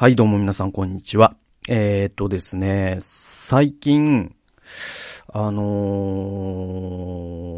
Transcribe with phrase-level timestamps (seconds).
[0.00, 1.36] はい、どうも皆さん、こんにちは。
[1.68, 4.34] えー、っとですね、最近、
[5.30, 5.62] あの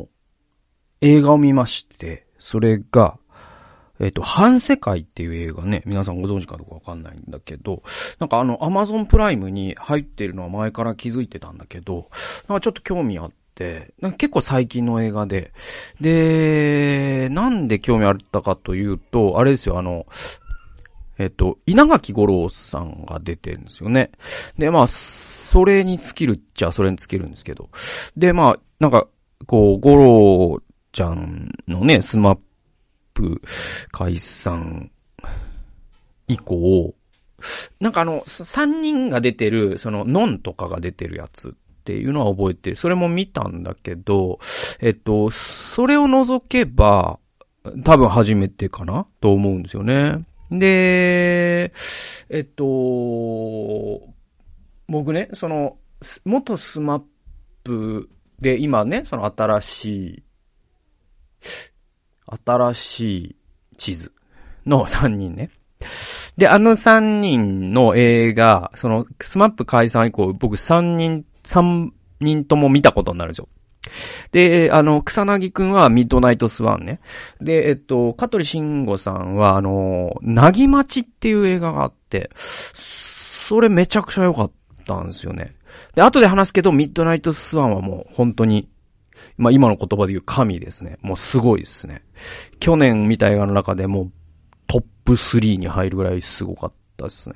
[0.02, 0.08] ー、
[1.02, 3.16] 映画を見まして、それが、
[4.00, 7.84] えっと、反世界っていう映画ね、皆さんご存知かどうかわかんないんだけど、
[8.18, 12.10] なんかあの、アマゾンプライムに入ってるのは前から気づいてたんだけど、
[12.48, 15.52] なんかちょっと興味あって、なんか結構最近の映画で、
[16.00, 20.06] で、なんで興味あったかというと、あれですよ、あの、
[21.18, 24.10] えっと、稲垣吾郎さんが出てるんですよね。
[24.58, 27.68] で、まあ、それに尽きるっちゃそれに尽きるんですけど。
[28.16, 29.06] で、まあ、なんか、
[29.46, 32.38] こう、吾郎ちゃんのね、スマッ
[33.14, 33.42] プ
[33.90, 34.90] 解散
[36.28, 36.94] 以降、
[37.80, 41.52] なんかあの、3人が出てる、その、ノンとかが出てるやつっ
[41.84, 44.38] ていうのは覚えて、それも見たんだけど、
[44.80, 47.18] えっと、それを除けば、
[47.84, 50.24] 多分初めてかなと思うんですよね。
[50.58, 51.72] で、
[52.28, 52.64] えっと、
[54.86, 55.78] 僕ね、その、
[56.24, 60.22] 元 SMAP で今ね、その新しい、
[62.44, 63.36] 新しい
[63.76, 64.12] 地図
[64.66, 65.50] の3人ね。
[66.36, 73.48] で、あの3人の映画、その、 SMAP 解散以降、僕3人、3人とも見たことになるんですよ。
[74.30, 77.00] で、あの、草薙くんはミッドナイトスワンね。
[77.40, 84.52] で、えっと、香取慎吾さんは、あの、なぎまちっていう映画があって、それめちゃくちゃ良かっ
[84.86, 85.54] たんですよね。
[85.94, 88.68] で、後で話すけど、ミッドナイトスワンはもう本当に、
[89.36, 90.98] まあ今の言葉で言う神ですね。
[91.02, 92.02] もうすごいですね。
[92.60, 94.10] 去年見た映画の中でも
[94.66, 97.34] トップ3に入るぐらいすごかったたですね。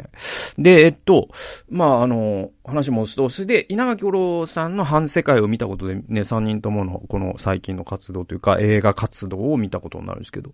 [0.59, 1.29] で、えっと、
[1.69, 10.51] まあ、あの、話もすと、それで、稲垣吾郎さんの反世界を見たことでね、3人とものこの最近の活動というか、映画活動を見たことになるんですけど、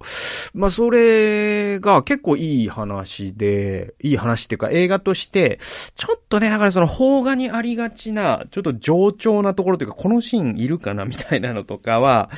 [0.55, 5.59] まあ、それが結構いい話で、いい話っていうか映画として、
[5.95, 12.31] ちょっとね、だからその邦画にありがちな、ちょっと上調なところというか、このシーンいるかなみたいなのとかは、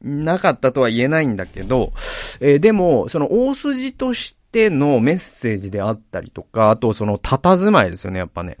[0.00, 1.92] なかったとは言えないんだけど、
[2.40, 8.56] えーでも、その大筋としててのメッセージであったりとか、あとその佇まいですよね、やっぱね。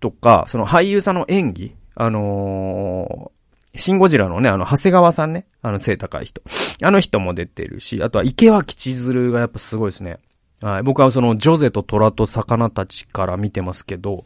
[0.00, 3.38] とか、その俳優さんの演技、あのー
[3.74, 6.42] シンゴジラのね、あの、長谷川さんね、あの、背高い人。
[6.82, 10.18] あの人も出てるし、あとは池脇千鶴がやっぱすごいですね。
[10.62, 10.82] はい。
[10.82, 14.24] 僕はその、ジョゼと虎と魚たちから見てますけど、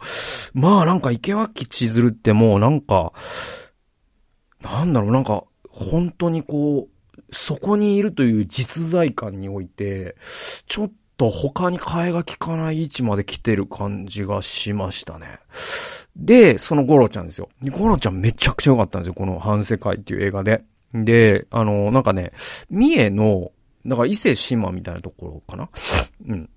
[0.55, 3.13] まあなんか池脇千鶴ってもうなんか、
[4.63, 10.17] なんだろう、なんか、本当にこう、そこにいるという実在感において、
[10.67, 15.39] ちょっと他に替えが利かない位置まで来てる感じがしましたね。
[16.17, 17.49] で、そのゴロちゃんですよ。
[17.71, 19.15] ゴロちゃんめちゃくちゃ良かったんですよ。
[19.15, 20.65] この反世界っていう映画で。
[20.93, 22.33] で、あの、なんかね、
[22.71, 23.53] 三重の、
[23.87, 25.69] だから伊勢志摩みたいなところかな？
[26.29, 26.51] うん。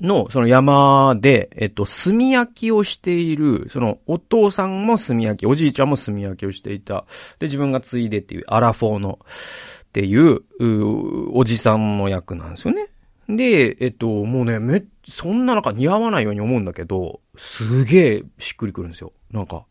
[0.00, 7.06] の、その山で、えっと、炭焼きをしている、その、お父さんも炭焼き、おじいちゃんも炭焼きをしていた。
[7.38, 12.88] で、自分が継いでっていう、アラフォーの、っていう、うおじさんの役なんですよね。
[13.28, 19.12] で、えっと、もうね、め、そんななんか似合わないように思うんだけど、すげえしっくりくるんですよ。
[19.30, 19.64] なんか、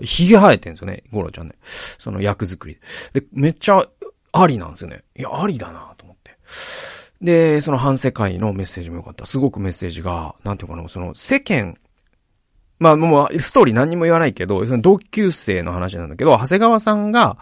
[0.00, 1.54] 髭生えてんですよね、ゴロちゃんね。
[1.98, 2.78] その役作り
[3.12, 3.20] で。
[3.20, 3.86] で、めっちゃ、
[4.32, 5.04] ありなんですよね。
[5.16, 6.36] いや、ありだなと思って。
[7.22, 9.26] で、その反世界のメッセージも良かった。
[9.26, 11.76] すごくメッセージが、なんていうかな、その世間、
[12.80, 17.38] まあもうストーリー何にも言わないけど、その同級生の話なんだけど、長谷川さんが、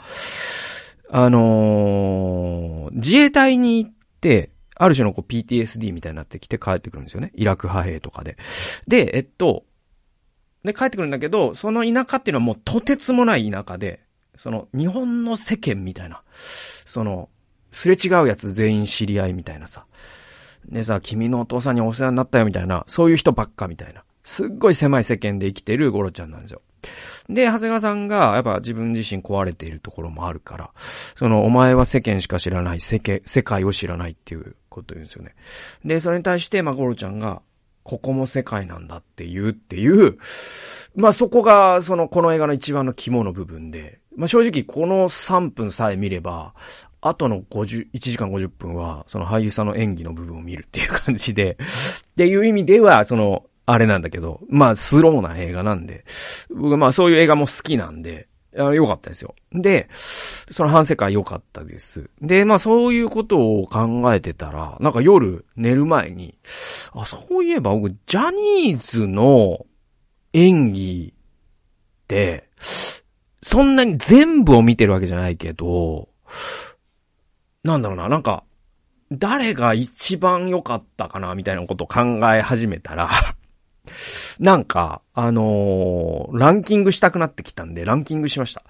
[1.10, 7.33] あのー自衛隊に行って、ある種のこう PTSD みたいになってきて帰ってくるんですよね。
[7.34, 8.37] イラク派兵とかで。
[8.87, 9.65] で、えっと、
[10.65, 14.00] で、帰ってくるんだけど、その田舎っていうのはもうとてつもない田舎で、
[14.37, 17.28] その日本の世間みたいな、その、
[17.71, 19.87] すれ違うやつ全員知り合いみたいなさ。
[20.69, 24.05] でさ、君のお父さんにお世話になったよみたいな、そういう人ばっかみたいな。
[24.25, 26.62] すっごい狭い世間で生きてるゴロちゃんなんですよ。
[27.28, 30.71] で、長谷川さんが、やっぱ自分自身壊れているところもあるから、
[31.16, 35.34] その、お前は世間しか知らない、世間、世界を知らないっていうこと言うんですよね。
[35.84, 37.43] で、それに対して、まあ、ゴロちゃんが、
[37.85, 40.19] ここも世界なんだっていうっていう、
[40.94, 46.55] まあ、そこが、その、この映画の一番の肝の部分で、まあ、正直この3分さえ見れば、
[47.00, 56.05] あとの50、1時間50分は、その俳優さんの演技の部分を見るっていう感じで、っていう意味では、その、あれなんだけど、まあ、スローな映画なんで、
[56.50, 59.34] 僕はまあ、そういう映画も好きなんで、良かったですよ。
[59.52, 62.10] で、その反世界良かったです。
[62.20, 66.37] で、まあそういうことを考えてたら、なんか夜寝る前に、
[66.93, 69.66] あ、そういえば僕、ジャニーズの
[70.32, 72.49] 演技って、
[73.43, 76.08] そんなに全部を見てるわけじゃないけど、
[77.64, 78.44] なんだろうな、なんか、
[79.10, 82.00] 誰が一番良かったかなみたいなことを考
[82.34, 83.10] え始めたら
[84.40, 88.62] なんか、あのー、ランキングしたくなってきたんで、ランキングしました。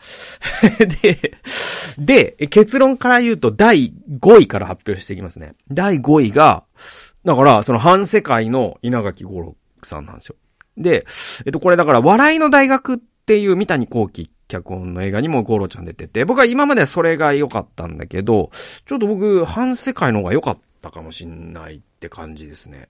[1.02, 1.36] で、
[1.98, 5.54] で、結論から言うと、第5位から発表していきますね。
[5.70, 6.64] 第5位が、
[7.24, 10.36] だから、その反世界の稲垣吾郎さんなんですよ。
[10.76, 11.04] で、
[11.44, 18.50] えっと、これだから、笑いの大学っていう三谷幸喜脚本の映画にもゴロちゃん出てて、僕は今まではそれが良かったんだけど、
[18.86, 22.88] ちょっと僕、反世界の方が良かったかもしんないって感じですね。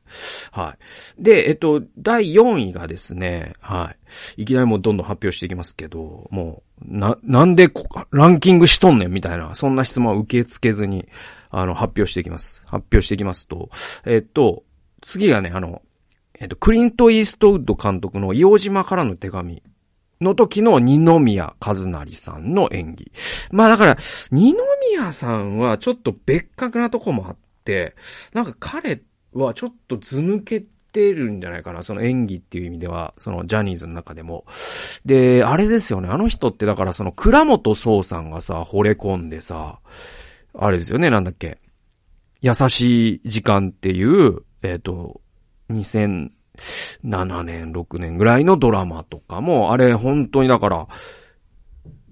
[0.51, 0.75] は
[1.19, 1.23] い。
[1.23, 3.95] で、えっと、第4位がですね、は
[4.37, 4.43] い。
[4.43, 7.71] いきなりもうどんどん発表していきますけど、もう、な、なんで
[8.11, 11.07] ランキングしとんねんみたいな、そんな質問は受け付けずに、
[11.51, 12.63] あの、発表していきます。
[12.65, 13.69] 発表していきますと、
[14.07, 14.65] えっと、
[15.03, 15.83] 次がね、あの、
[16.41, 19.63] えっと、クリント・イーストウッド監督の硫黄島からの手紙
[20.23, 23.13] の時の二宮和成さんの演技。
[23.51, 23.97] まあだから、
[24.31, 24.55] 二
[24.91, 27.52] 宮さんはちょっと別格なとこもあって、
[28.33, 31.83] なんか彼はちょっと図抜けてるんじゃないかな。
[31.83, 34.45] その演技っていう意味では、そのジャニーズの中でも。
[35.05, 36.09] で、あれですよね。
[36.09, 39.81] あの人ってだからその倉本壮さんがさ、惚れ込んでさ、
[40.55, 41.11] あれですよね。
[41.11, 41.59] なんだっけ。
[42.43, 45.21] 優しい時間っていう、えっ、ー、と、
[45.71, 46.31] 2007
[47.45, 50.89] 年、6年ぐらいのドラマとかも、あれ本当にだから、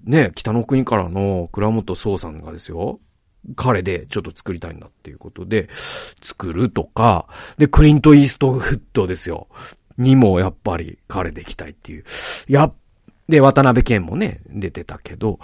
[0.05, 2.99] ね、北の国からの倉本壮さんがですよ、
[3.55, 5.69] 彼でちょっと作りたいんだっていうことで、
[6.21, 7.27] 作るとか、
[7.57, 9.47] で、クリント・イーストウッドですよ。
[9.97, 12.03] にもやっぱり彼で行きたいっていう。
[12.47, 12.71] や、
[13.27, 15.39] で、渡辺健もね、出てたけど、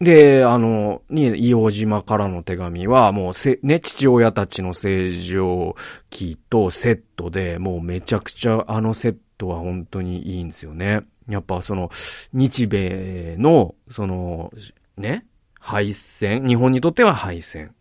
[0.00, 5.74] で、あの、に、硫黄島からの手紙は、もうせ、ね、父親たちの正常
[6.08, 11.00] 期とセットで、もうめちゃくちゃあのセットは本当にいいんですよね。
[11.28, 11.90] やっぱその、
[12.32, 14.52] 日米の、その、
[14.96, 15.26] ね、
[15.58, 17.74] 敗戦、日本にとっては敗戦。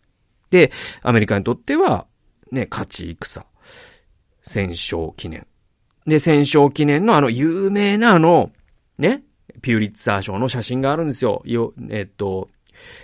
[0.50, 0.72] で、
[1.02, 2.06] アメリカにとっては、
[2.52, 3.46] ね、勝ち戦。
[4.42, 5.46] 戦勝記念。
[6.06, 8.52] で、戦勝記念のあの有名なあの、
[8.98, 9.24] ね、
[9.62, 11.42] ピューリッツァー賞の写真があるんですよ。
[11.46, 12.50] よ、えっと、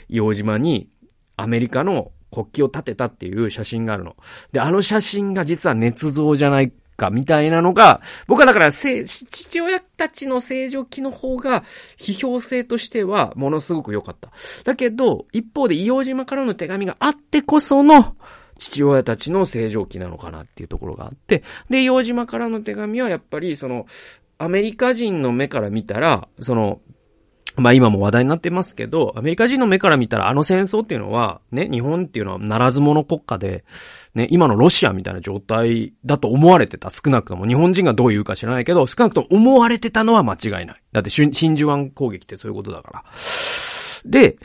[0.10, 0.88] 硫黄島に
[1.36, 4.16] アメリカの国旗を立てたっていう写真があるの。
[4.52, 6.72] で、あの写真が実は捏造じゃない
[7.04, 7.10] か？
[7.10, 11.64] みたいなのが、僕はだから、父親たちの正常期の方が、
[11.98, 14.30] 批評性としてはものすごく良かった。
[14.64, 18.16] だけど、一方で硫黄島からの手紙があってこその、
[18.58, 23.86] 父親たちの正常期なのかなっていうところがあって、で、硫黄島からの手紙はやっぱり、その、
[24.38, 26.80] アメリカ人の目から見たら、その、
[27.58, 33.64] まあ今も話題になってますけど、アメリカ人の目から見たらあの戦争っていうのは、ね、日本っていうのはならず者国家で、
[34.16, 36.90] ね、今のロシアみたいな状態だと思われてた。
[36.90, 37.46] 少なくとも。
[37.46, 40.82] 日本人がどう言うか知らないけど、少なくとも思われてたのは間違いない。
[40.92, 43.04] だって真珠湾攻撃ってそういうことだから。
[44.06, 44.38] で、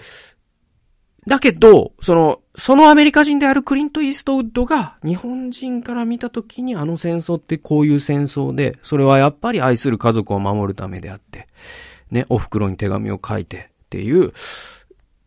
[1.27, 11.49] だけど、その、そのアメリカ人であるクリント・イーストウッドが日本人から見たときにあの戦争ってこういう戦争で、それはやっぱり愛する家族を守るためであって、
[12.11, 14.33] ね、お袋に手紙を書いてっていう、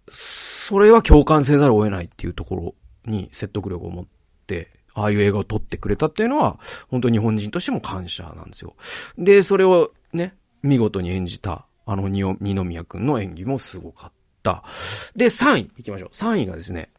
[0.10, 2.76] それは共感せざるを得ないっていうところ
[3.06, 4.06] に説得力を持っ
[4.48, 8.76] て、ああいう映画を撮ってくれたっていうのは、本当に日本人としても感謝なんですよ。
[9.18, 14.12] で、それをね、見事に演じた、あの二宮くんの演技もすごかっ
[14.44, 14.64] た。。
[15.16, 16.10] で、3位行きましょう。
[16.10, 16.90] 3位がですね、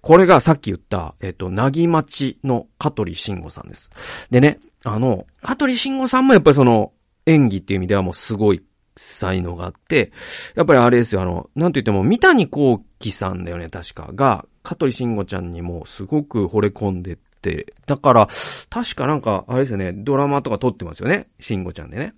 [0.00, 3.90] これがさっき言った、えっ、と、なぎまちの香取慎吾さんです。
[4.30, 6.92] でね、あの、香取慎吾さんもやっぱりその、
[7.26, 8.62] 演技っていう意味ではもうすごい
[9.00, 10.12] 才能があって、
[10.54, 18.28] やっぱりあれですよ、あの、なんと言っても、三谷幸喜さんだよね、確か、が、香取慎吾ちゃんにもすごく惚れ込んでって、だから、
[18.68, 22.14] 確かなんか、あれですよね、ドラマとか撮ってますよね、慎吾ちゃんでね。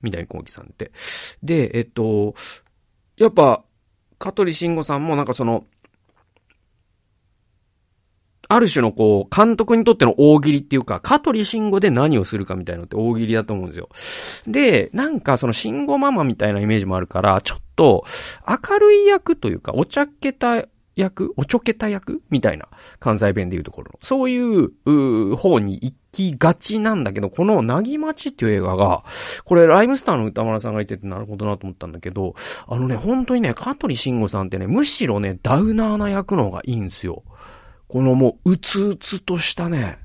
[0.00, 0.90] 三谷幸喜さんって。
[1.42, 2.34] で、えっと、
[3.18, 3.62] やっぱ、
[4.18, 5.66] 香取慎吾さんもなんかその、
[8.54, 13.88] ある種のこう、監督にとっての大喜利っていうか、香取慎吾で何をするかみたいなのって大喜利だと思うんですよ。
[14.46, 18.04] で、なんかその慎吾ママみたいなイメージもあるから、ちょっと
[18.46, 20.64] 明るい役というか、お茶っけた
[20.96, 22.68] 役おちょけた役みたいな
[23.00, 23.98] 関西弁で言うところの。
[24.02, 29.04] そういう、う方に行きがちなんだけど、このなぎまちっていう映画が、
[29.44, 32.34] これライムスターの歌丸さんが言っててなるほどなと思ったんだけど、
[32.66, 37.22] あのね、本当にね、香取慎吾さんってね、むしろね、ダウナーな役の方がいいんですよ。
[37.92, 39.98] このもう、うつうつとしたね、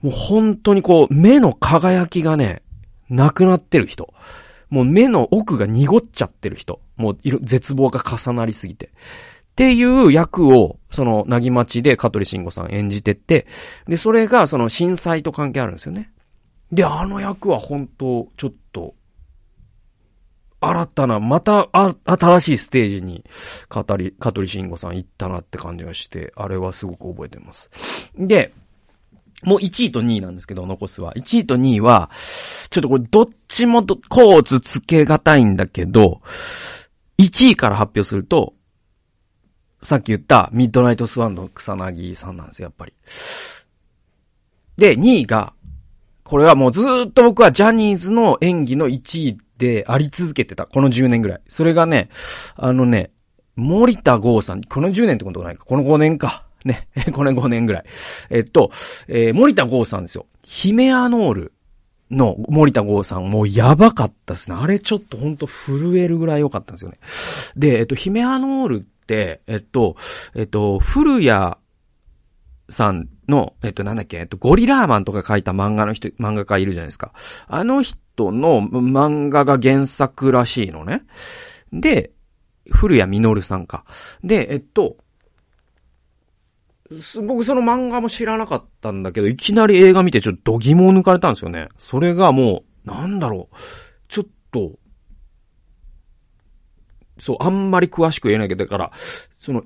[0.00, 2.62] もう本当にこう、目の輝きがね、
[3.08, 4.14] なくなってる人。
[4.68, 6.80] もう目の奥が濁っちゃってる人。
[6.96, 8.86] もう、絶望が重なりすぎて。
[8.86, 8.90] っ
[9.56, 13.48] ていう役を、その、なぎまちで香取慎吾さん演じてって、
[13.88, 16.12] で、それがその震災と関係あるんですよね。
[16.70, 18.94] で、あの役は本当、ちょっと、
[20.60, 23.24] 新たな、また、あ、新しいステージに、
[23.68, 27.70] かたり、香取慎吾さん行ったなって感じがして、あれはすごく覚えてます。
[28.16, 28.52] で、
[29.42, 31.14] もう1位と2位なんですけど、残すは。
[31.14, 32.10] 1位と2位は、
[32.68, 36.20] ちょっとこれどっちもコーツつけがたいんだけど、
[37.18, 38.54] 1位から発表すると、
[39.82, 42.92] さっき言ったミッドナイトスワンの草薙さんなんですよ、やっぱり。
[44.76, 45.54] で、2位が、
[46.22, 50.64] これはもうずっと僕はジャニーズの演技の1位であり続けてた。
[50.64, 51.40] この10年ぐらい。
[51.46, 52.08] それがね、
[52.56, 53.10] あのね、
[53.56, 55.66] 森田剛さん、この10年ってことないか。
[55.66, 56.46] この5年か。
[56.64, 56.88] ね。
[57.12, 57.84] この5年ぐらい。
[58.30, 58.70] えっと、
[59.06, 60.26] えー、森田剛さんですよ。
[60.42, 61.52] ヒメアノール
[62.10, 64.56] の森田剛さん、もうやばかったですね。
[64.58, 66.98] あれちょっとほんと震えるぐらい良かったんですよね。
[67.54, 69.96] で、えっと、ヒメアノールって、えっと、
[70.34, 71.54] えっと、古谷
[72.70, 77.12] さんの、えっと、なんだっけ、えっと、ゴリラーマンとか書いた漫画の人、漫画家いるじゃないですか。
[77.46, 81.02] あの人の漫画が原作らしいのね。
[81.72, 82.12] で、
[82.70, 83.84] 古谷実さんか。
[84.22, 84.96] で、えっと、
[87.24, 91.68] 僕その漫画も知らなかったんだけど、いきなり映画見てちょっと度肝を抜かれたんですよね。
[91.78, 93.56] それがもう、なんだろう。
[94.08, 94.72] ちょっと、
[97.18, 98.92] そう、あんまり詳しく言えないけど、だから、
[99.38, 99.62] その、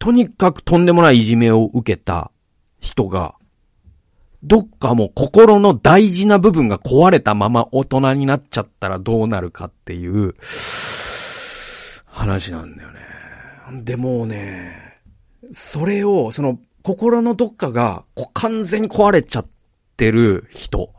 [0.00, 2.32] とにかくとんでもないいじめを受けた
[2.80, 3.36] 人が、
[4.44, 10.34] どっかもう心の大事な部分が壊れたまま大人になっちゃったらどうなるかっていう
[12.06, 13.00] 話なんだよね。
[13.84, 14.98] でもね、
[15.52, 19.46] それを、その心のどっかが完全に壊れちゃっ
[19.96, 20.92] てる人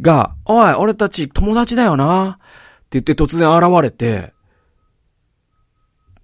[0.00, 2.36] が、おい、俺たち友達だよなっ
[2.90, 4.34] て言って突然現れて、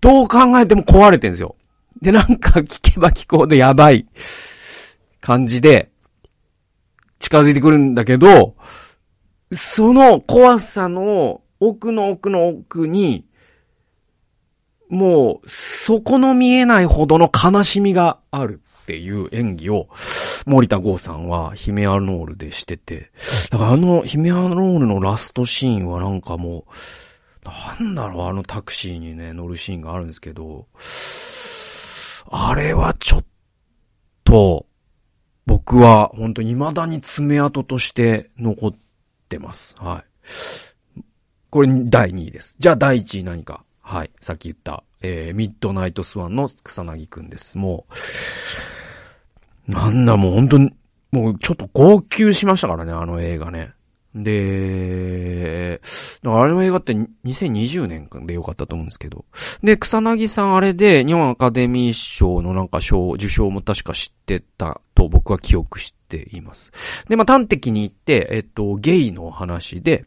[0.00, 1.56] どう考えても壊れてんですよ。
[2.00, 4.06] で、なんか聞けば聞くほどやばい
[5.20, 5.89] 感じで
[7.20, 8.56] 近づいてくるんだけど、
[9.52, 13.24] その怖さの奥の奥の奥に、
[14.88, 19.88] もう、底の見えないほどの悲しみがあるっていう演技を、
[20.46, 23.12] 森田剛さんはヒメアノールでしてて、
[23.50, 26.64] だからあのヒメアノールのラストシーンはなんかも
[27.44, 30.66] う、なんだろう、あのタクシーにね、乗るシーンがあるんですけど、
[32.30, 33.24] あれはちょっ
[34.24, 34.66] と、
[35.46, 38.74] 僕は本当に未だに爪痕として残っ
[39.28, 39.76] てます。
[39.80, 40.04] はい。
[41.50, 42.56] これ第2位です。
[42.58, 43.64] じゃあ第1位何か。
[43.80, 44.10] はい。
[44.20, 47.58] さっき言った、えー、ミッドナイトスワンの草薙くんです。
[47.58, 47.86] も
[49.68, 50.72] う、なんだもう本当に、
[51.10, 53.72] もうちょっと号泣しましたからね、あの映画ね。
[54.14, 55.80] で、
[56.24, 56.92] あれの映画って
[57.24, 59.24] 2020年でよかったと思うんですけど。
[59.62, 66.72] で、草薙さんあれで日本アカデミー賞のなんか賞、受賞も確か知ってたと僕は記憶しています。
[67.08, 70.04] で、まあ、端的に言って、えっと、ゲイの話で、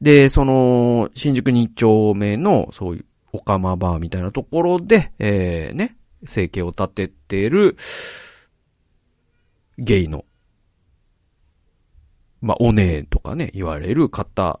[0.00, 7.76] で、その、新宿2丁目の、そういう、オカマバーみたいなところで、えー、ね、生計を立ててる、
[9.78, 10.24] ゲイの
[12.40, 14.60] まあ、お姉とかね、言われる方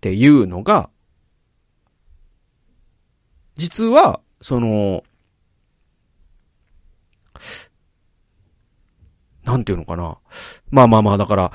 [0.00, 0.90] ていうのが、
[3.56, 5.02] 実は、その、
[9.46, 10.18] なんていうのかな。
[10.70, 11.52] まあまあまあ、だから、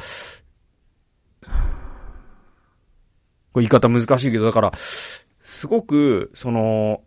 [3.53, 7.01] これ言い方難しいけど、だから、すごく、その、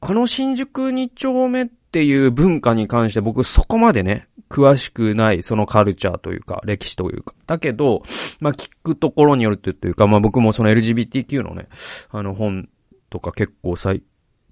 [0.00, 7.34] あの新宿二丁目っていう文化に関して僕そこまでね、詳しくない、そのカルチャーというか、歴史というか。
[7.46, 8.02] だけど、
[8.40, 11.68] まあ、聞くところによるというか、まあ、僕もその LGBTQ のね、
[12.10, 12.68] あの本
[13.10, 14.04] とか結構最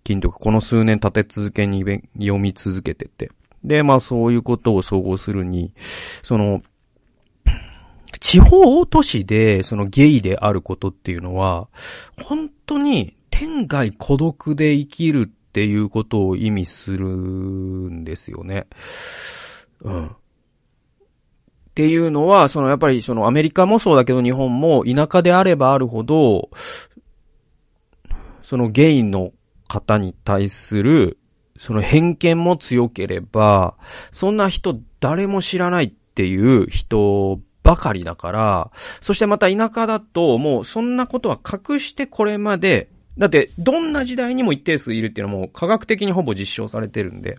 [0.02, 1.84] 近とか、この数年立て続けに
[2.18, 3.30] 読み続けてて。
[3.64, 5.72] で、まあ、そういうことを総合するに、
[6.22, 6.62] その、
[8.20, 11.68] 地方都市で、そのゲイであることっていうのは、
[12.22, 18.66] 本当に天外孤独で生きるっていうことを意味するんですよね。
[19.82, 20.06] うん。
[20.06, 20.10] っ
[21.74, 26.50] ていうのは、そのやっぱりそのアメリカもそうだけど日本も田舎であればあるほど、
[28.42, 29.32] そのゲイの
[29.68, 31.18] 方に対する、
[31.58, 33.74] その偏見も強ければ、
[34.12, 42.88] そんな人誰も知らないっていう人ばかりだから、そしてまた田舎だともうそんなことは隠してこれまで
[43.18, 47.38] だって、どんな時代にも一定数いるっていうのはもう科学的にほぼ実証されてるんで。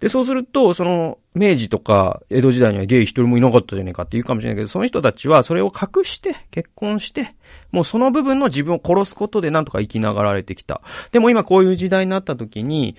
[0.00, 7.34] で、そうすると、その、明治とか江戸時代にはゲイ一人もいなかったじゃねえかって言うかもしれないけど、その人たちはそれを隠して、結婚して、
[7.72, 10.80] もうその部分の自分を殺すことでなんとか生きながられてきた。
[11.10, 12.96] でも今こういう時代になった時に、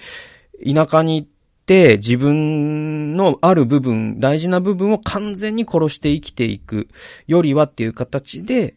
[0.64, 1.28] 田舎に行っ
[1.66, 6.88] て、自分のある部分、大事な部分を完全に殺して生きていく
[7.28, 8.76] よりはっていう形で、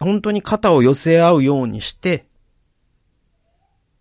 [0.00, 2.26] 本当に肩を寄せ合うようにして、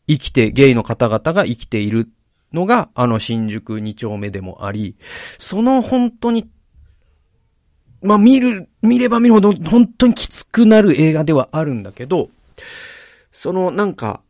[0.08, 2.10] 生きて、ゲイの方々が生きている
[2.52, 4.96] のが、あの新宿2丁目でもあり、
[5.38, 6.50] その本当に、
[8.02, 12.30] まあ見る、見れば見るほど本当にきつくなる映画ではあるんだけど、
[13.32, 14.22] そのなんか、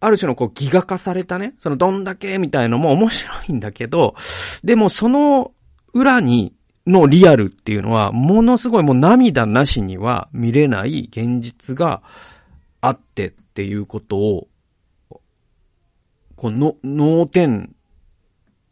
[0.00, 4.14] ある種のこうギガ化されたね、そのどんだけみたいのも面白いんだけど、
[4.62, 5.52] でもその
[5.92, 6.54] 裏に
[6.86, 12.02] のリアルっていうのは、ものすごいもう涙なしには見れない現実が
[12.80, 14.48] あってっていうことを、
[16.36, 17.74] この脳天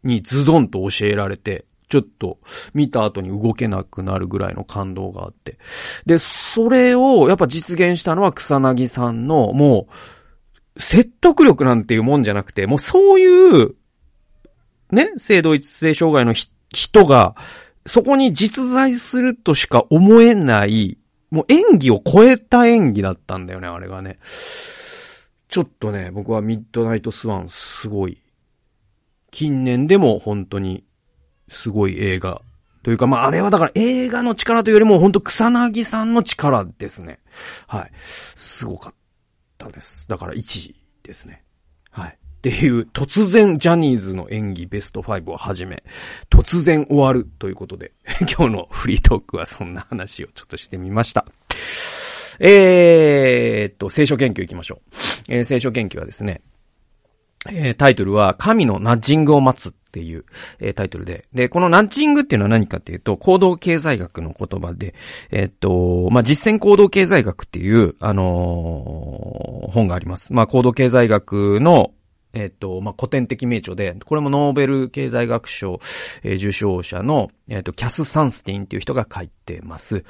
[0.05, 2.39] にズドンと教えられて、ちょっと
[2.73, 5.59] 見た後に動けなくなるぐらいの感動があって。
[6.07, 9.93] で、それをやっぱ実現したのは草薙さんのもう
[10.77, 13.75] 説得力なんていうもんじゃなくて、もうそういう、
[14.91, 16.35] ね、性同一性障害の
[16.71, 17.37] 人が、
[17.87, 20.99] そこに実在するとしか思えない、
[21.31, 24.19] もう演技を超えた演技だったんだよね、あれがね。
[25.49, 28.19] ちょっとね、僕はミッドナイトスワンすごい。
[29.31, 30.85] 近年でも本当に
[31.49, 32.41] すごい映画。
[32.83, 37.19] というか、まあ、あれはだから映画の力というよりも本当草薙さんの力ですね。
[37.67, 37.91] はい。
[37.97, 39.04] すごかった
[39.71, 40.09] です。
[40.09, 41.45] だから1位ですね。
[41.91, 42.19] はい。
[42.19, 45.83] っていう突然ジャニーズの演技ベスト5をはじめ、
[46.29, 47.93] 突然終わるということで、
[48.37, 51.25] 今日のフリートークはそんな話をちょっとしてみました。
[52.41, 54.79] えー、っと、聖書研究行きましょう。
[55.29, 56.43] えー、聖書研究はですね、
[57.51, 60.25] えー、タイトルは、神のナッジングを待つっっていう、
[60.59, 61.27] えー、タイトルで。
[61.33, 64.95] で、このナッジングっていうのは何かっていうと、行動経済学の言葉で、
[65.31, 70.35] えー、っと、まあ、実践行動経済学っていう、あのー、本があります。
[70.35, 71.93] まあ、行動経済学の、
[72.33, 75.79] えっ、と、まあ、古典的名著で、これもノーベル経済学賞、
[76.25, 80.05] えー、受賞者の、えっ、と、キャス・サンスティンっていう人が書いてます。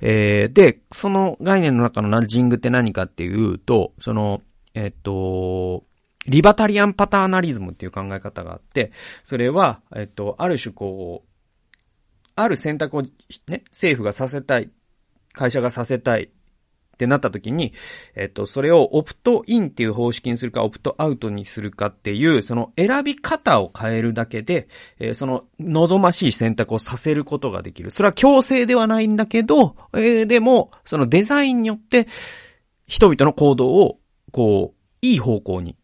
[0.00, 4.40] えー、で、その概念の中のナッジングって何かっていうと、その、
[4.72, 5.84] えっ、と、
[6.28, 8.92] リバタリアンパターナリズムっていう考え方があって、
[9.22, 11.28] それは、えっ、と、ある種こう、
[12.34, 13.10] ある選択をね、
[13.70, 14.70] 政府がさせたい、
[15.32, 16.30] 会社がさせたい、
[16.94, 17.74] ってなった時に、
[18.14, 24.66] えっと、それをオプトインっていう方式にするか、オプトアウトにするかっていう、その選び方を変えるだけで、
[24.98, 27.90] えー、その望ましい選択をさせることができる。
[27.90, 32.08] それは強制ではないんだけど、えー、でも、そのデザインによって、
[32.86, 33.98] 人々の行動を、
[34.32, 35.76] こう、いい方向に、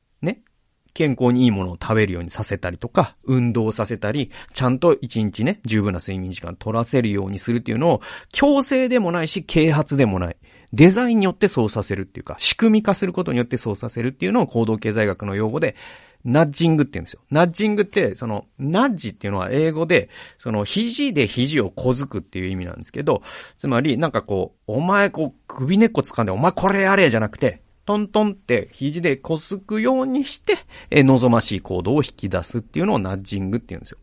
[0.94, 8.00] 健康にいいものを食べるようにさせたりとか、運動させたり、ちゃんと一日ね、十分な睡眠時間取らせるようにするっていうのを、
[8.33, 10.37] 強制でもないし、啓発でもない。
[10.72, 15.76] デザインによってそうさせるっていうか、仕組み化することによってそうさせるっていうのを行動経済学の用語で、
[16.24, 17.20] ナッジングって言うんですよ。
[17.31, 23.22] ナッジングって、その、ナッジっていうのは英語で、その、肘で肘を小づくっていう意味なんですけど、
[23.59, 30.55] つまり、なんかこう、お前こう、首根っこ掴んで、お前これやれじゃなくて、トントンって肘でこすくようにして、
[30.90, 33.99] え望ましい行動を引き出すっていうのをナッジングって言うんですよ。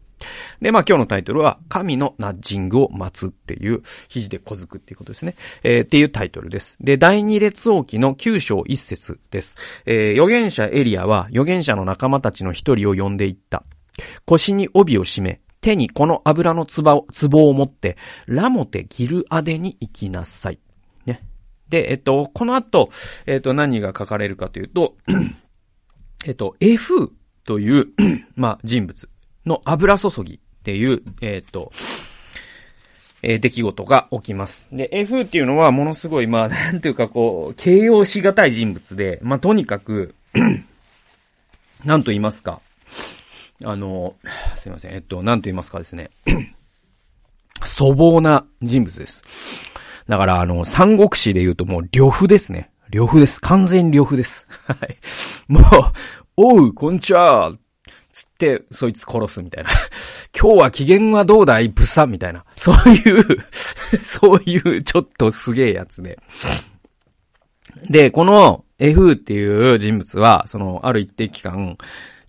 [0.62, 5.36] で、まあ今日のタイトルは、神のナッジングを待つっていう、肘で小づくっていうことですね。
[5.64, 6.78] えー、っていうタイトルです。
[6.82, 9.58] で、第二列王記の九章一節です。
[9.86, 13.64] えー、預言者エリアは、預言者の仲間たちの一人を呼んでいった。
[14.26, 20.60] 腰に帯を締め、手にこの油の壺を、壺を持って、ラモテギルアデに行きなさい。
[21.70, 22.90] で、えっと、この後、
[23.26, 24.96] えっと、何が書かれるかというと、
[26.26, 27.14] えっと、F
[27.46, 27.88] という
[28.36, 29.10] まあ、人物。
[29.46, 31.72] の油注ぎっていう、えっ、と、
[33.22, 34.70] えー、出来事が起きます。
[34.72, 40.16] で、F っていうのはものすごい、まあ、 なんていうかこう、形容しがたい人物で、まあ、とにかく
[41.84, 42.62] なんと言いますか。
[43.66, 44.16] あの、
[44.56, 46.12] すいません、えっと、なんと言いますかですね。
[47.78, 49.24] 粗暴な人物です。
[50.10, 52.72] だから、あの、三国志で言うともう、呂布ですね。
[52.90, 53.40] 呂布です。
[53.40, 54.48] 完全呂布です。
[54.66, 54.98] はい。
[55.48, 55.64] もう、
[56.36, 57.54] おう、こんにちは
[58.12, 59.70] つって、そいつ殺すみたいな。
[60.36, 62.44] 今日は機嫌はどうだいブサみたいな。
[62.56, 63.24] そういう
[64.02, 66.18] そういうちょっとすげえやつで。
[67.88, 71.78] で、この F っていう人物は、その、ある一定期間、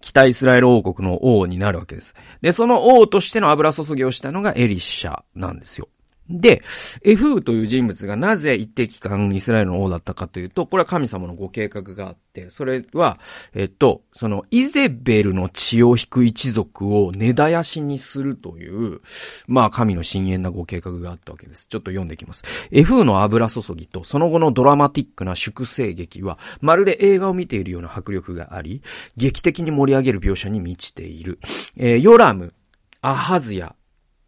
[0.03, 2.15] 北イスラエル王国の王になるわけです。
[2.43, 5.89] で、その王としての油注ぎをしたのがエリシャなんですよ。
[6.31, 6.63] で、
[7.03, 13.19] エフーという人物がなぜ一定期間イスラエルの王だったかというと、これは神様のご計画があって、それは、
[13.53, 19.01] えっと、そのイゼベルの血を引く一族を根絶やしにするという、
[19.49, 21.67] まあ神の深淵なご計画があったわけです。
[21.67, 22.45] ちょっと読んでいきます。
[22.71, 28.83] エフーの油注ぎとその後のドラマティックな粛清劇は、まるで映画を見ているような迫力があり、
[29.17, 31.41] 劇的に盛り上げる描写に満ちている。
[31.77, 32.55] えー、ヨラム、
[33.03, 33.75] アハズヤ、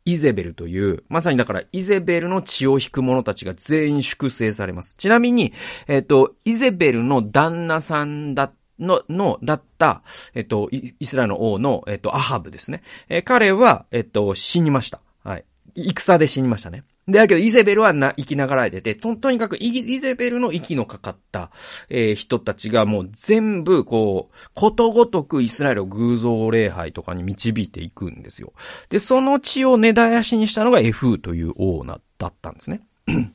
[0.05, 4.95] イゼベルという、まさにだからイゼベルの血を引く者たちが全員粛清されます。
[4.97, 5.53] ちなみに、
[5.87, 10.03] えっ、と、イゼベルの旦那さんだったの、の、だった、
[10.35, 12.83] えっ、と、イスラエルの王の、えっ、と、アハブですね。
[13.09, 15.01] えー、彼は、えっ、と、死にました。
[15.23, 15.45] はい。
[15.75, 16.85] 戦で死にましたね。
[17.09, 21.51] で、だけど、イゼベルはな、生きながらえてて、と、とにかくイ、イゼベルの息のかかった、
[21.89, 28.53] えー、人たちがもう全部、こう、ことごとくイスラエルを偶像礼拝とかに導いていくんですよ。
[28.89, 32.83] で、その血を根絶やしにしたのがエフーという王な、だったんですね。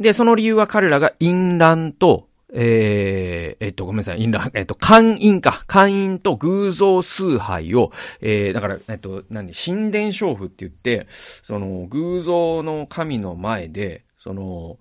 [0.00, 5.64] で、その理由は彼らが淫乱と、えー、えっと、ごめんなさい、インラ、えっと、会員か。
[5.66, 14.78] 会員と偶像崇拝を、えー、だから、えっと、何、神殿娼婦って言って、その、偶像の神の前で、その、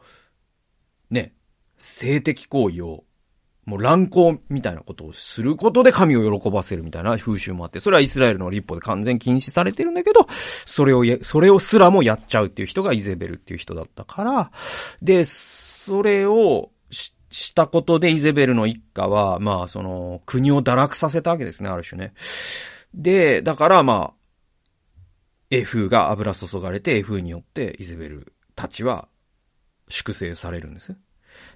[1.09, 1.33] ね、
[1.77, 3.03] 性的行為を、
[3.65, 10.25] もう乱行みたいなことをすることで神を喜ばせるみたいな風習もあって、それはイスラエルの立法で完全禁止されてるんだけど、
[10.65, 14.51] それをそれをすらもやっちゃうっていう人がイゼベルっていう人だったから、
[15.01, 16.71] で、それを
[17.29, 22.13] したことでイゼベルの一家は、まあ、その、国を堕落させたわけですね、ある種ね。
[22.93, 24.17] で、だからまあ、
[25.49, 29.07] エフが油注がれて、エフによってイゼベルたちは
[29.89, 30.95] 粛清されるんです。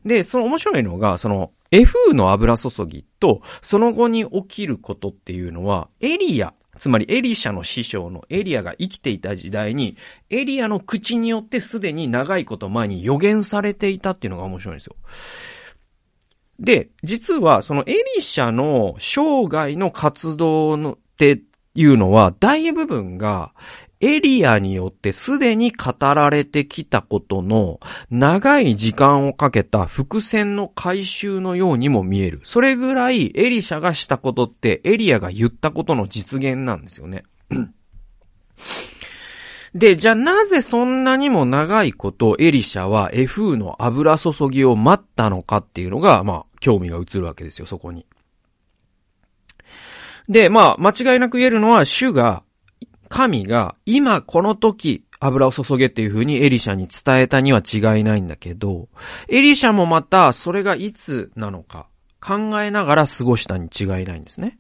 [0.06, 9.98] で、その面白いのが、その、エフの油注ぎと、その後に起きることっていうのは、エリア、つまりエリシャの師匠のエリアが生きていた時代に、
[10.30, 14.96] エリアの口によってすでに長いこと前に予言されていたっていうのが面白いんですよ。
[16.62, 21.42] で、実はそのエリシャの生涯の活動のって
[21.74, 23.54] いうのは大部分が
[24.00, 32.42] エリアによってすでに語られてきたことの長い時間をかけた伏線の回収のようにも見える。
[32.44, 37.24] それぐらいエリシャがしたことってエリアが言ったことの実現なんですよね。
[39.74, 48.08] で、じゃあなぜそんなにも長いことエリシャはエフーの油注ぎを待ったのかっていうのが、まあ、興味が移るわけですよ、そこに。
[50.30, 52.44] で、まあ、間違いなく言えるのは、主が、
[53.10, 58.88] 神が、今この時、油を注げっていう風にエリシャに伝えたには違いないんだけど、
[59.28, 61.88] エリシャもまた、それがいつなのか、
[62.22, 64.60] 考えながら過ごしたに違いないんですね。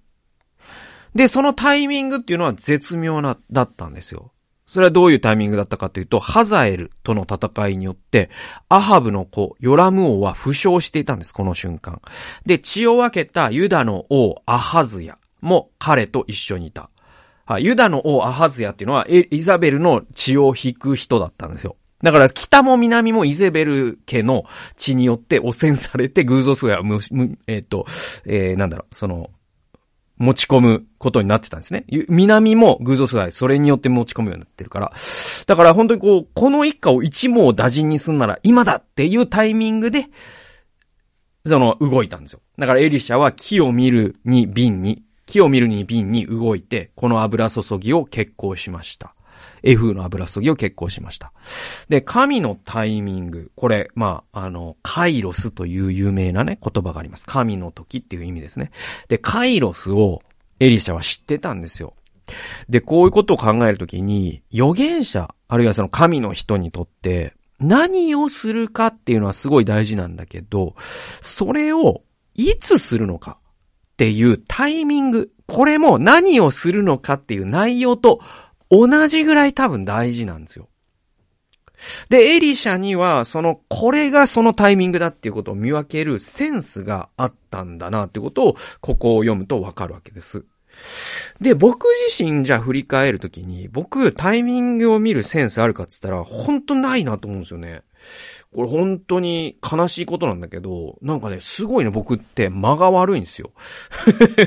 [1.15, 4.31] で、そのタイミングっていうのは絶妙な、だったんですよ。
[4.71, 8.29] それはどういうタイミングだったかというと、ハザエルとの戦いによって、
[8.69, 12.01] アハブの子、ヨラム王は負傷していたんです、この瞬間。
[12.45, 16.89] で、血を分けたユダの王、アハズヤも彼と一緒にいた。
[17.45, 21.75] は、ユダの王、アハズヤっていうのは、イザベルの血を引く人だったんですよ。
[22.01, 24.45] だから、北も南もイゼベル家の
[24.77, 26.79] 血によって汚染されて、偶像数や、
[27.47, 27.85] えっ、ー、と、
[28.25, 29.31] えー、なんだろう、その、
[30.21, 31.85] 持ち込むことになってたんですね。
[32.07, 34.93] 南も偶像崇拝、それによって持ち込むようになってるから。
[35.47, 40.05] だから本当にこう、この一家を一網打尽にすんなら今だっていうタイミングで、
[41.47, 42.41] その、動いたんですよ。
[42.59, 49.15] だからエリシャは木を見るに瓶に、木を見るに瓶に動いて、この油注ぎを決行しました。
[49.63, 51.33] エフの油注ぎを決行しました。
[51.89, 53.51] で、神のタイミング。
[53.55, 57.25] これ、まあ、あの、カイロスという有名なね、言葉があります。
[57.27, 58.71] 神の時っていう意味ですね。
[59.07, 60.21] で、カイロスを
[60.59, 61.93] エリシャは知ってたんですよ。
[62.69, 70.75] で、こういうことを考えるときに、預言者、あるいはその神の人にとって、何をするかっていうのはすごい大事なんだけど、
[71.21, 72.01] それを
[72.33, 73.37] いつするのか？
[73.93, 78.21] っていうタイミング、これも何をするのかっていう内容と
[78.71, 80.69] 同じぐらい多分大事なんですよ。
[82.09, 90.45] で、エリシャには、その、これがそのタイミングだっていうことを見分けるセンスがあったんだなってことを、ここを読むとわかるわけです。
[91.39, 97.81] で、僕自身じゃ振り返るときに、僕、タイミングを見るセンスあるかって言ったら、ほんとないなと思うんですよね。
[98.53, 103.51] これ本当に悲しいことなんだけど、なんかね、すごいね、僕って間が悪いんですよ。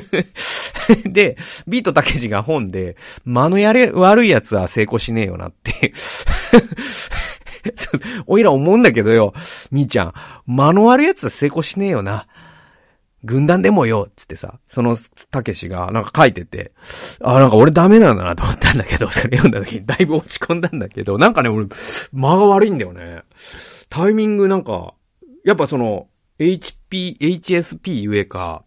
[1.11, 1.37] で、
[1.67, 5.91] ビートたけしが本で、間のやれ、悪い奴は成功しねえよなって
[8.27, 9.33] おいら思うんだけどよ、
[9.71, 10.13] 兄ちゃん、
[10.45, 12.27] 間の悪い奴は成功しねえよな。
[13.23, 14.95] 軍団でもよ、つってさ、その、
[15.31, 16.73] たけしが、なんか書いてて、
[17.21, 21.65] あ、なんか俺ダメなんだなと思ったんだけど、それ読んだ時にだいぶ落ち込んだんだけど、なんかね、俺、
[22.13, 23.23] 間が悪いんだよね。
[23.89, 24.93] タイミングなんか、
[25.43, 26.07] やっぱその、
[26.39, 28.63] HP、HSP ゆえか、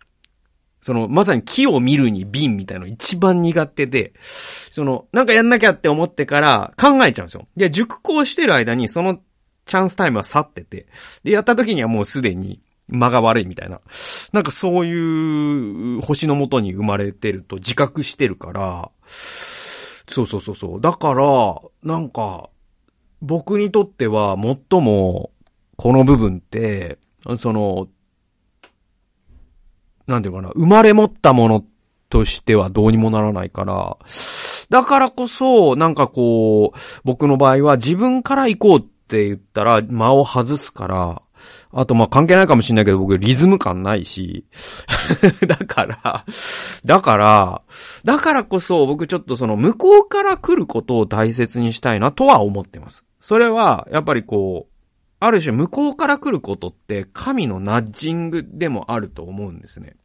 [0.80, 7.46] その、まさに木を見るに瓶みたいなの一番苦手で、その、なんかやんなきゃって思ってから考えちゃうんですよ。
[7.56, 9.18] で、熟考してる間にその
[9.66, 10.86] チャンスタイムは去ってて、
[11.24, 13.80] で、やった時にはもうすでに間が悪いみたいな。
[14.32, 20.80] なんかそういう星のもとに生まれてると自覚してるから、そうそうそうそう。
[20.80, 22.48] だから、なんか、
[23.20, 25.30] 僕にとっては最も、
[25.76, 26.98] この部分って、
[27.36, 27.88] その、
[30.06, 31.64] なんていうかな、生まれ持ったもの
[32.08, 33.96] としてはどうにもならないから、
[34.70, 41.22] だからこそ、なんかこう、僕の場合は自分から行こうって言ったら間を外すから、
[41.72, 44.44] あとまあ関係ないかもしれないけど僕リズム感ないし、
[45.46, 46.24] だから、
[46.84, 47.62] だから、
[48.04, 53.04] だからこそ僕ちょっとその向こうから来ることを大切にしたいなとは思ってます。
[53.28, 54.74] それは、やっぱりこう、
[55.20, 59.96] ある種向こうから来ることって神のナッジングでもあると思うんですね。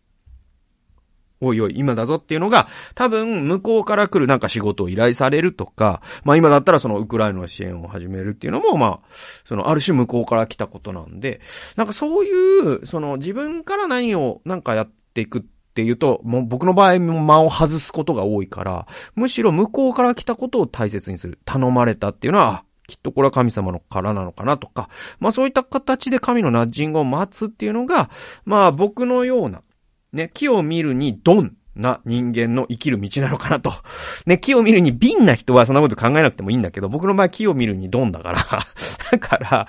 [1.39, 9.07] おいおい、今だぞっていうのが、多分、向こうから来るなんか仕事を依頼されるとか、まあ今だったらそのウクライナの支援を始めるっていうのも、まあ、
[9.45, 11.39] そのある種向こうから来たことなんで、
[11.77, 15.41] なんかそういう、その自分から何をなんかやっていくっ
[15.75, 21.39] ていうと、もう僕の場合も間を外すことが多いから、むしろ向こうから来たことを大切にする。
[21.45, 24.87] 頼まれたっていうのは、きっとこれは神様のからなのかなとか、
[25.19, 28.11] まあそういった形で神のナッジングを待つっていうのが、
[28.45, 29.63] まあ僕のような、
[30.11, 33.73] ね、木を見るにドンな人間の生きる道なのかなと。
[34.27, 38.65] ね、木を見るに瓶な人はそんなこと考えなくてもいいんだけど、僕の場合木を見るにドンだから。
[39.11, 39.67] だから、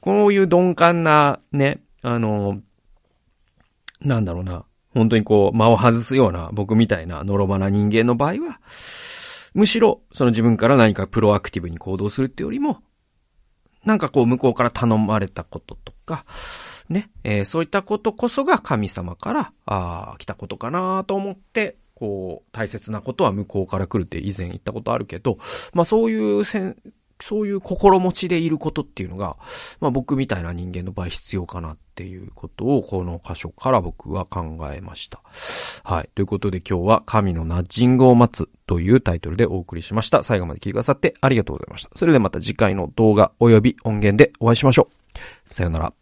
[0.00, 2.60] こういう鈍感な、ね、あの、
[4.00, 4.64] なんだろうな。
[4.94, 8.58] 本当にこう、間を外すような僕みたいなのろまな人間の場合は、
[9.54, 12.82] むしろ、その自分から何かプロアクティブに行動するってよりも、
[13.84, 16.24] なんかこう向こうから頼まれたこととか、
[16.88, 25.38] ね、えーそういったことこそが神様から、ああ、来たことかなと思って、こう、大切なことは向こうから来るって以前言ったことあるけど、
[25.74, 26.76] まあそういうせん、
[27.22, 29.36] そういう心持ちでいることっていうのが、
[29.80, 35.22] まあ僕みたいな人間の場合必要かなっていうことを、この箇所から僕は考えました。
[35.84, 36.10] はい。
[36.14, 40.22] ということで今日は神のナッジングを待つというタイトルでお送りしました。
[40.22, 41.90] 最後まで聞いてくださってありがとうございました。
[41.96, 45.18] それではまた次回の動画及び音源でお会いしましょう。
[45.44, 46.01] さよなら。